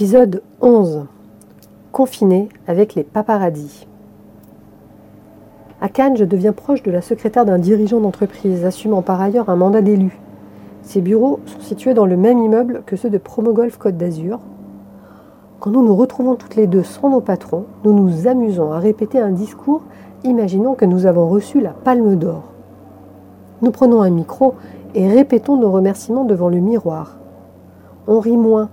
[0.00, 1.04] Épisode 11.
[1.92, 3.86] Confiné avec les paparazzis.
[5.82, 9.56] À Cannes, je deviens proche de la secrétaire d'un dirigeant d'entreprise, assumant par ailleurs un
[9.56, 10.18] mandat d'élu.
[10.80, 14.38] Ses bureaux sont situés dans le même immeuble que ceux de Promogolf Côte d'Azur.
[15.58, 19.20] Quand nous nous retrouvons toutes les deux sans nos patrons, nous nous amusons à répéter
[19.20, 19.82] un discours,
[20.24, 22.44] imaginant que nous avons reçu la palme d'or.
[23.60, 24.54] Nous prenons un micro
[24.94, 27.18] et répétons nos remerciements devant le miroir.
[28.06, 28.70] On rit moins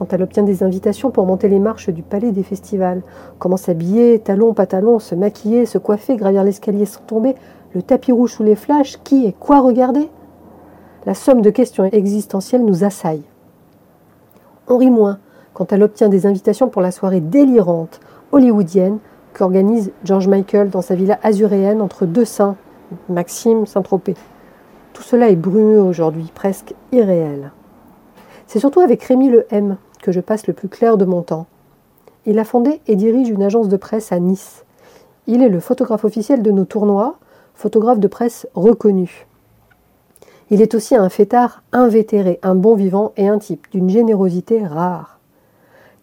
[0.00, 3.02] quand elle obtient des invitations pour monter les marches du palais des festivals.
[3.38, 7.34] Comment s'habiller, talons, pantalons, se maquiller, se coiffer, gravir l'escalier sans tomber,
[7.74, 10.08] le tapis rouge sous les flashs, qui et quoi regarder?
[11.04, 13.24] La somme de questions existentielles nous assaille.
[14.68, 15.18] On rit moins
[15.52, 18.00] quand elle obtient des invitations pour la soirée délirante
[18.32, 19.00] hollywoodienne
[19.34, 22.56] qu'organise George Michael dans sa villa azuréenne entre deux saints,
[23.10, 24.14] Maxime, Saint-Tropez.
[24.94, 27.52] Tout cela est brumeux aujourd'hui, presque irréel.
[28.46, 31.46] C'est surtout avec Rémi Le M que je passe le plus clair de mon temps.
[32.26, 34.64] Il a fondé et dirige une agence de presse à Nice.
[35.26, 37.16] Il est le photographe officiel de nos tournois,
[37.54, 39.26] photographe de presse reconnu.
[40.50, 45.20] Il est aussi un fêtard invétéré, un bon vivant et un type d'une générosité rare.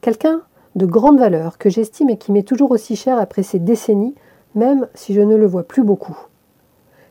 [0.01, 0.41] Quelqu'un
[0.75, 4.15] de grande valeur que j'estime et qui m'est toujours aussi cher après ces décennies,
[4.55, 6.17] même si je ne le vois plus beaucoup.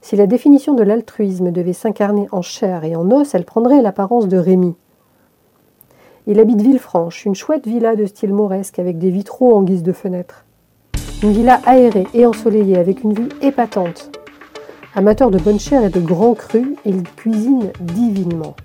[0.01, 4.29] Si la définition de l'altruisme devait s'incarner en chair et en os, elle prendrait l'apparence
[4.29, 4.77] de Rémi.
[6.29, 9.93] Il habite Villefranche, une chouette villa de style mauresque avec des vitraux en guise de
[9.93, 10.45] fenêtre.
[11.23, 14.11] Une villa aérée et ensoleillée avec une vue épatante.
[14.97, 18.57] Amateur de bonne chair et de grands crus, il cuisine divinement.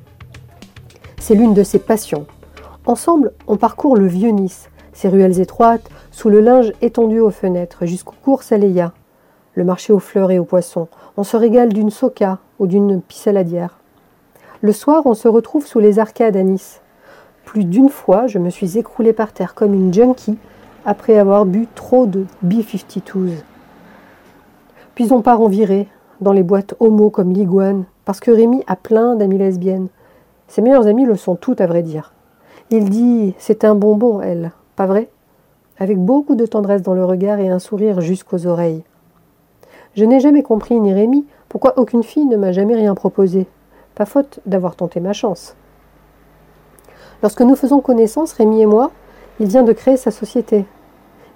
[1.20, 2.26] C'est l'une de ses passions.
[2.88, 7.86] Ensemble, on parcourt le vieux Nice, ses ruelles étroites, sous le linge étendu aux fenêtres,
[7.86, 8.92] jusqu'aux cours Saléya,
[9.54, 10.88] le marché aux fleurs et aux poissons.
[11.16, 13.78] On se régale d'une soca ou d'une pissaladière.
[14.62, 16.81] Le soir, on se retrouve sous les arcades à Nice.
[17.52, 20.38] Plus d'une fois, je me suis écroulée par terre comme une junkie
[20.86, 23.44] après avoir bu trop de B-52s.
[24.96, 25.90] Puis on part en virée,
[26.22, 29.90] dans les boîtes homo comme l'iguane, parce que Rémi a plein d'amies lesbiennes.
[30.48, 32.14] Ses meilleures amies le sont toutes, à vrai dire.
[32.70, 35.10] Il dit C'est un bonbon, elle, pas vrai?
[35.78, 38.86] Avec beaucoup de tendresse dans le regard et un sourire jusqu'aux oreilles.
[39.96, 43.46] Je n'ai jamais compris, ni Rémi, pourquoi aucune fille ne m'a jamais rien proposé.
[43.94, 45.58] Pas faute d'avoir tenté ma chance.
[47.22, 48.92] Lorsque nous faisons connaissance, Rémi et moi,
[49.40, 50.66] il vient de créer sa société.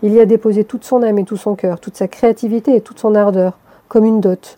[0.02, 2.82] Il y a déposé toute son âme et tout son cœur, toute sa créativité et
[2.82, 3.58] toute son ardeur,
[3.88, 4.58] comme une dot.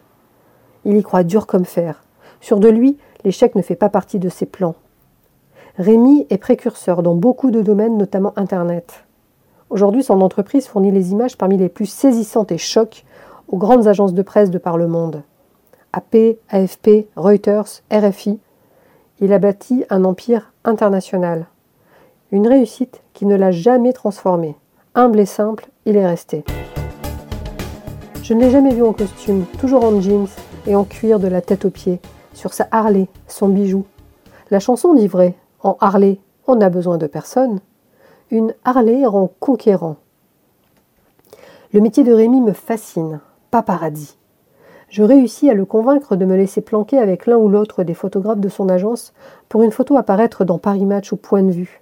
[0.85, 2.03] Il y croit dur comme fer.
[2.39, 4.75] Sur de lui, l'échec ne fait pas partie de ses plans.
[5.77, 9.05] Rémi est précurseur dans beaucoup de domaines, notamment Internet.
[9.69, 13.05] Aujourd'hui, son entreprise fournit les images parmi les plus saisissantes et chocs
[13.49, 15.23] aux grandes agences de presse de par le monde.
[15.93, 18.39] AP, AFP, Reuters, RFI,
[19.19, 21.47] il a bâti un empire international.
[22.31, 24.55] Une réussite qui ne l'a jamais transformé.
[24.95, 26.43] Humble et simple, il est resté.
[28.21, 30.27] Je ne l'ai jamais vu en costume, toujours en jeans
[30.67, 31.99] et en cuir de la tête aux pieds,
[32.33, 33.85] sur sa Harley, son bijou.
[34.51, 37.59] La chanson dit vrai, en Harley, on n'a besoin de personne.
[38.29, 39.95] Une Harley rend conquérant.
[41.73, 44.16] Le métier de Rémi me fascine, pas paradis.
[44.89, 48.39] Je réussis à le convaincre de me laisser planquer avec l'un ou l'autre des photographes
[48.39, 49.13] de son agence
[49.49, 51.81] pour une photo apparaître dans Paris Match au point de vue.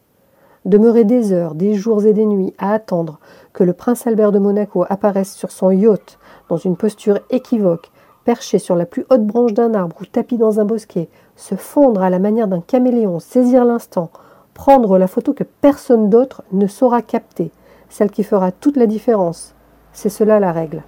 [0.65, 3.19] Demeurer des heures, des jours et des nuits à attendre
[3.53, 6.17] que le prince Albert de Monaco apparaisse sur son yacht
[6.49, 7.91] dans une posture équivoque,
[8.23, 12.01] perché sur la plus haute branche d'un arbre ou tapis dans un bosquet, se fondre
[12.01, 14.09] à la manière d'un caméléon, saisir l'instant,
[14.55, 17.51] prendre la photo que personne d'autre ne saura capter,
[17.87, 19.53] celle qui fera toute la différence.
[19.93, 20.81] C'est cela la règle.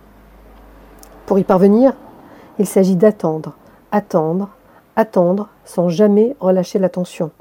[1.27, 1.93] Pour y parvenir,
[2.59, 3.55] il s'agit d'attendre,
[3.91, 4.49] attendre,
[4.95, 7.31] attendre sans jamais relâcher l'attention.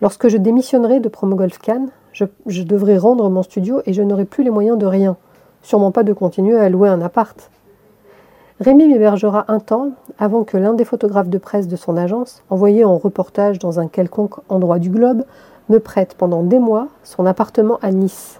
[0.00, 4.44] Lorsque je démissionnerai de Promogolf Cannes, je, devrai rendre mon studio et je n'aurai plus
[4.44, 5.16] les moyens de rien,
[5.62, 7.50] sûrement pas de continuer à louer un appart.
[8.60, 12.84] Rémi m'hébergera un temps avant que l'un des photographes de presse de son agence, envoyé
[12.84, 15.24] en reportage dans un quelconque endroit du globe,
[15.68, 18.38] me prête pendant des mois son appartement à Nice.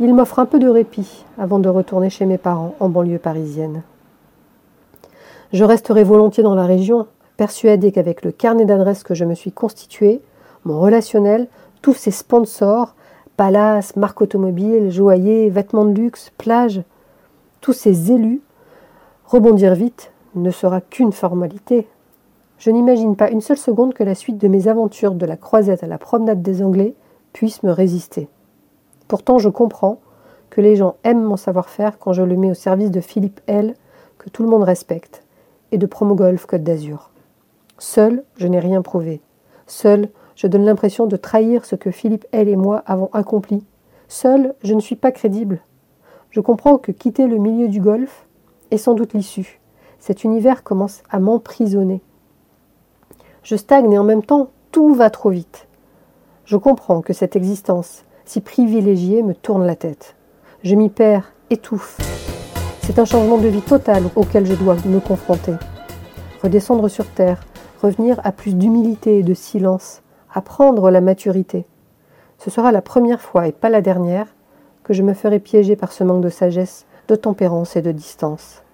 [0.00, 3.82] Il m'offre un peu de répit avant de retourner chez mes parents en banlieue parisienne.
[5.52, 7.06] Je resterai volontiers dans la région,
[7.36, 10.22] persuadé qu'avec le carnet d'adresses que je me suis constitué,
[10.64, 11.46] mon relationnel,
[11.82, 12.94] tous ces sponsors,
[13.36, 16.82] palaces, marques automobiles, joailliers, vêtements de luxe, plages,
[17.60, 18.40] tous ces élus,
[19.26, 21.86] rebondir vite ne sera qu'une formalité.
[22.56, 25.82] Je n'imagine pas une seule seconde que la suite de mes aventures de la croisette
[25.82, 26.94] à la promenade des Anglais
[27.34, 28.28] puisse me résister.
[29.06, 29.98] Pourtant, je comprends
[30.48, 33.74] que les gens aiment mon savoir-faire quand je le mets au service de Philippe L,
[34.16, 35.21] que tout le monde respecte,
[35.72, 37.10] et de Promogolf Côte d'Azur.
[37.78, 39.20] Seul, je n'ai rien prouvé.
[39.66, 43.64] Seul, je donne l'impression de trahir ce que Philippe L et moi avons accompli.
[44.06, 45.60] Seul, je ne suis pas crédible.
[46.30, 48.26] Je comprends que quitter le milieu du golf
[48.70, 49.60] est sans doute l'issue.
[49.98, 52.02] Cet univers commence à m'emprisonner.
[53.42, 55.66] Je stagne et en même temps, tout va trop vite.
[56.44, 60.16] Je comprends que cette existence, si privilégié me tourne la tête.
[60.62, 62.21] Je m'y perds, étouffe.
[62.84, 65.54] C'est un changement de vie total auquel je dois me confronter.
[66.42, 67.40] Redescendre sur terre,
[67.80, 70.02] revenir à plus d'humilité et de silence,
[70.34, 71.64] apprendre la maturité.
[72.38, 74.26] Ce sera la première fois et pas la dernière
[74.82, 78.64] que je me ferai piéger par ce manque de sagesse, de tempérance et de distance.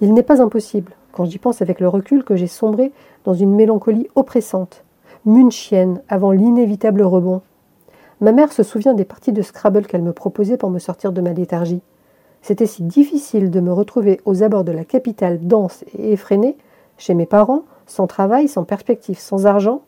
[0.00, 2.92] Il n'est pas impossible, quand j'y pense avec le recul, que j'ai sombré
[3.24, 4.84] dans une mélancolie oppressante,
[5.26, 7.42] munchienne avant l'inévitable rebond,
[8.22, 11.20] Ma mère se souvient des parties de Scrabble qu'elle me proposait pour me sortir de
[11.20, 11.82] ma léthargie.
[12.46, 16.56] C'était si difficile de me retrouver aux abords de la capitale dense et effrénée,
[16.96, 19.82] chez mes parents, sans travail, sans perspective, sans argent.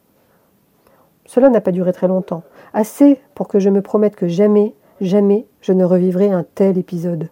[1.24, 2.42] Cela n'a pas duré très longtemps,
[2.74, 7.28] assez pour que je me promette que jamais, jamais je ne revivrai un tel épisode.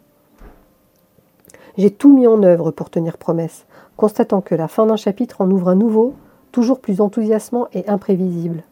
[1.77, 5.51] J'ai tout mis en œuvre pour tenir promesse, constatant que la fin d'un chapitre en
[5.51, 6.15] ouvre un nouveau,
[6.53, 8.63] toujours plus enthousiasmant et imprévisible.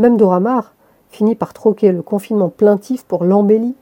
[0.00, 0.74] Même Dora Maar,
[1.08, 3.76] finit par troquer le confinement plaintif pour l'embellie.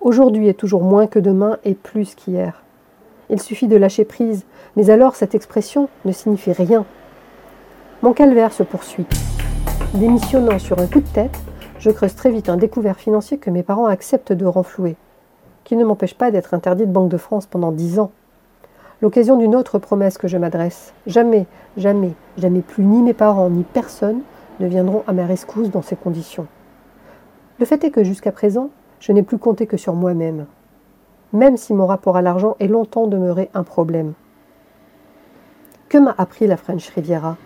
[0.00, 2.62] Aujourd'hui est toujours moins que demain et plus qu'hier.
[3.28, 4.44] Il suffit de lâcher prise,
[4.76, 6.84] mais alors cette expression ne signifie rien.
[8.02, 9.06] Mon calvaire se poursuit.
[9.94, 11.38] Démissionnant sur un coup de tête,
[11.78, 14.96] je creuse très vite un découvert financier que mes parents acceptent de renflouer,
[15.64, 18.12] qui ne m'empêche pas d'être interdit de Banque de France pendant dix ans.
[19.02, 20.94] L'occasion d'une autre promesse que je m'adresse.
[21.06, 21.46] Jamais,
[21.76, 24.20] jamais, jamais plus ni mes parents ni personne
[24.60, 26.46] ne viendront à ma rescousse dans ces conditions.
[27.58, 28.70] Le fait est que jusqu'à présent,
[29.00, 30.46] je n'ai plus compté que sur moi-même,
[31.32, 34.14] même si mon rapport à l'argent est longtemps demeuré un problème.
[35.88, 37.36] Que m'a appris la French Riviera?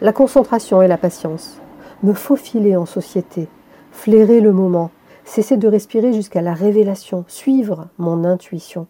[0.00, 1.60] La concentration et la patience,
[2.02, 3.48] me faufiler en société,
[3.92, 4.90] flairer le moment,
[5.24, 8.86] cesser de respirer jusqu'à la révélation, suivre mon intuition.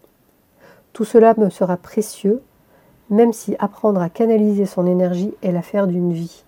[0.93, 2.41] Tout cela me sera précieux,
[3.09, 6.43] même si apprendre à canaliser son énergie est l'affaire d'une vie.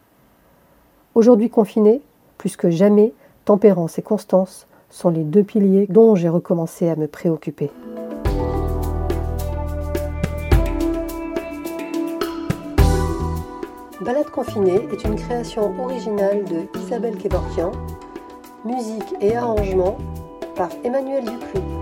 [1.13, 2.01] Aujourd'hui confiné,
[2.38, 3.13] plus que jamais,
[3.45, 7.72] tempérance et constance sont les deux piliers dont j'ai recommencé à me préoccuper.
[14.01, 17.72] Balade confinée est une création originale de Isabelle Kevorkian,
[18.66, 19.98] musique et arrangement
[20.56, 21.73] par Emmanuel Dupuis.